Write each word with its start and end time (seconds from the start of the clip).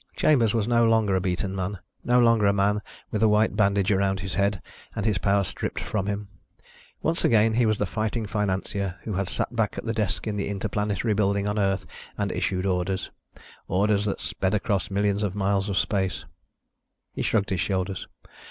Chambers 0.15 0.51
was 0.55 0.67
no 0.67 0.83
longer 0.83 1.15
a 1.15 1.21
beaten 1.21 1.55
man, 1.55 1.77
no 2.03 2.19
longer 2.19 2.47
a 2.47 2.53
man 2.53 2.81
with 3.11 3.21
a 3.21 3.27
white 3.29 3.55
bandage 3.55 3.91
around 3.91 4.19
his 4.21 4.33
head 4.33 4.59
and 4.95 5.05
his 5.05 5.19
power 5.19 5.43
stripped 5.43 5.79
from 5.79 6.07
him. 6.07 6.27
Once 7.03 7.23
again 7.23 7.53
he 7.53 7.67
was 7.67 7.77
the 7.77 7.85
fighting 7.85 8.25
financier 8.25 8.95
who 9.03 9.13
had 9.13 9.29
sat 9.29 9.55
back 9.55 9.77
at 9.77 9.85
the 9.85 9.93
desk 9.93 10.25
in 10.25 10.37
the 10.37 10.47
Interplanetary 10.47 11.13
building 11.13 11.45
on 11.45 11.59
Earth 11.59 11.85
and 12.17 12.31
issued 12.31 12.65
orders... 12.65 13.11
orders 13.67 14.05
that 14.05 14.19
sped 14.19 14.55
across 14.55 14.89
millions 14.89 15.21
of 15.21 15.35
miles 15.35 15.69
of 15.69 15.77
space. 15.77 16.25
He 17.13 17.21
shrugged 17.21 17.51
his 17.51 17.61
shoulders. 17.61 18.07